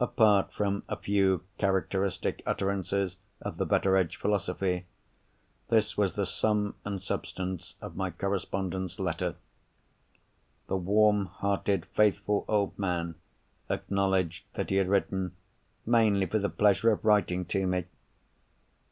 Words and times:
Apart 0.00 0.52
from 0.52 0.82
a 0.88 0.96
few 0.96 1.42
characteristic 1.56 2.42
utterances 2.44 3.18
of 3.40 3.58
the 3.58 3.64
Betteredge 3.64 4.16
philosophy, 4.16 4.86
this 5.68 5.96
was 5.96 6.14
the 6.14 6.26
sum 6.26 6.74
and 6.84 7.00
substance 7.00 7.76
of 7.80 7.94
my 7.94 8.10
correspondent's 8.10 8.98
letter. 8.98 9.36
The 10.66 10.78
warm 10.78 11.26
hearted, 11.26 11.86
faithful 11.86 12.44
old 12.48 12.76
man 12.76 13.14
acknowledged 13.70 14.46
that 14.54 14.70
he 14.70 14.76
had 14.78 14.88
written 14.88 15.36
"mainly 15.86 16.26
for 16.26 16.40
the 16.40 16.50
pleasure 16.50 16.90
of 16.90 17.04
writing 17.04 17.44
to 17.44 17.64
me." 17.64 17.84